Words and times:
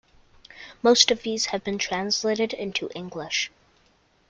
Most 0.81 1.11
of 1.11 1.21
these 1.21 1.45
have 1.53 1.63
been 1.63 1.77
translated 1.77 2.53
into 2.53 2.89
English. 2.95 3.51